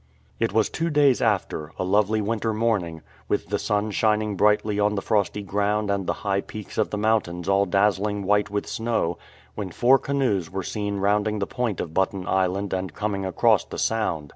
[0.39, 4.95] It was two days after, a lovely winter morning, with the sun shining brightly on
[4.95, 9.19] the frosty ground and the high peaks of the mountains all dazzling white with snow,
[9.53, 13.77] when four canoes were seen rounding the point of Button Island and coming across the
[13.77, 14.29] sound.